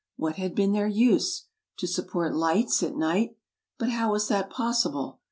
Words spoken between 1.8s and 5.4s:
sup port lights at night? But how was that possible?